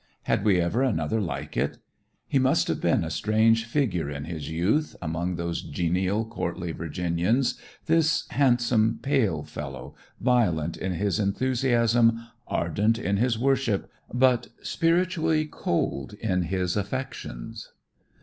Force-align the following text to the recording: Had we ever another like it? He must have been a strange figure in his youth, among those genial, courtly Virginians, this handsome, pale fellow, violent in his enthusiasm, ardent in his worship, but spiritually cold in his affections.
Had 0.23 0.43
we 0.43 0.59
ever 0.59 0.81
another 0.81 1.21
like 1.21 1.55
it? 1.55 1.77
He 2.27 2.39
must 2.39 2.67
have 2.69 2.81
been 2.81 3.03
a 3.03 3.11
strange 3.11 3.65
figure 3.65 4.09
in 4.09 4.23
his 4.23 4.49
youth, 4.49 4.95
among 4.99 5.35
those 5.35 5.61
genial, 5.61 6.25
courtly 6.25 6.71
Virginians, 6.71 7.53
this 7.85 8.27
handsome, 8.31 8.97
pale 9.03 9.43
fellow, 9.43 9.93
violent 10.19 10.75
in 10.75 10.93
his 10.93 11.19
enthusiasm, 11.19 12.19
ardent 12.47 12.97
in 12.97 13.17
his 13.17 13.37
worship, 13.37 13.91
but 14.11 14.47
spiritually 14.63 15.45
cold 15.45 16.13
in 16.15 16.45
his 16.45 16.75
affections. 16.75 17.71